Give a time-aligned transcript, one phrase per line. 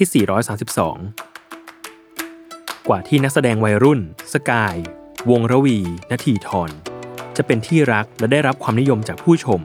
[0.00, 4.00] ที่ 432 กว่าที่นักแสดงวัยรุ่น
[4.32, 4.76] สกาย
[5.30, 5.78] วงระวี
[6.10, 6.70] นาทีทร
[7.36, 9.60] จะเป็นที่รักและได้รับความนิยมจากผู้ชม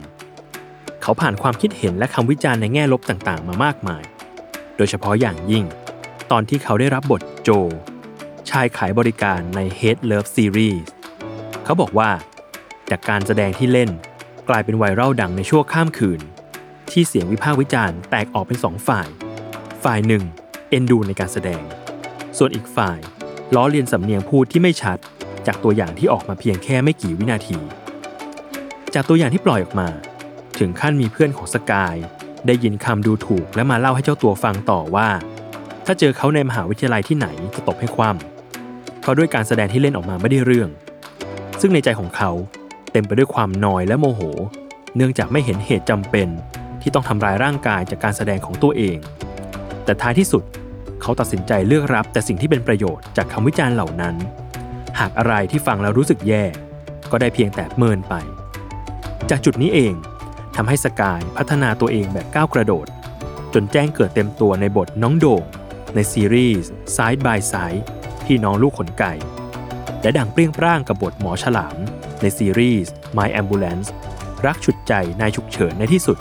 [1.01, 4.03] เขาผ่านความคิดเห็นและคำวิจารณ์ในแง่ลบต่างๆ มามากมาย
[4.77, 5.65] โดยเฉพาะอย่างยิ่ง
[6.31, 7.49] ตอนที่เขาได้รับบทโจ
[8.49, 10.79] ชายขายบริการใน Hate Love Series
[11.63, 12.09] เขาบอกว่า
[12.91, 13.89] จากการแสดงที่เล่น
[14.49, 16.21] กลายเป็นไวรัลดังในชั่วข้ามคืน
[16.91, 19.09] ที่เสียงวิพากษ์วิจารณ์แตกออกเป็นสองฝ่าย
[19.91, 20.23] ฝ่ายหนึ่ง
[20.69, 21.63] เอ็นดูในการแสดง
[22.37, 22.99] ส่วนอีกฝ่าย
[23.55, 24.97] ล้อเลียนสำเนียงพูดที่ไม่ชัด
[25.47, 27.59] จากตัวอย่างที่ออกมาเพียงแค่ไม่กี่วินาที
[28.93, 29.89] จากตัวอย่างที่ปล่อยออกมา
[30.59, 31.95] ถึงขั้นมีเพื่อนของสกาย
[32.47, 35.09] ได้ยินคำดูถูกและมาเล่าให้เจ้าตัวฟังต่อว่า
[35.85, 40.69] ถ้าเจอเขาในมหาวิทยาลัยที่ไหนจะตบให้คว่ำเพราะด้วยการแสดงที่เล่นออกมาไม่ได้เรื่อง
[41.61, 42.31] ซึ่งในใจของเขา
[42.91, 44.21] เต็มไปด้วยความนอยและโมโห
[44.95, 46.27] เนื่องจากไม่เห็นเหตุจำเป็น
[46.81, 48.99] ที่ต้องทำร้ายร่างกายจากการแสดงของตัวเอง
[49.85, 50.43] แต่ท้ายที่สุด
[51.01, 54.15] เขาตัดสินใจเลือกรับแต่สิ่งที่เป็นประโยชน์จากคำวิจารณ์เหล่านั้น
[54.99, 56.43] หากอะไรที่ฟังแล้วรู้สึกแย่
[57.11, 58.13] ก็ได้เพียงแต่เมินไป
[59.29, 59.93] จากจุดนี้เอง
[60.55, 62.87] ทำให้สกายพัฒนาตัวเองแบบก้าวกระโดด
[63.53, 65.43] จนแจ้งเกิดเต็มตัวในบทน้องโด่ง
[65.95, 67.81] ในซีรีส์ Side by Side
[68.25, 69.13] พี่น้องลูกขนไก่
[70.01, 71.77] และดังเปรี้ยงปร้างกับบทหมอฉลาม
[72.21, 73.87] ในซีรีส์ My Ambulance
[74.45, 76.17] รักฉุดใจนายฉุกเฉินในที่สุด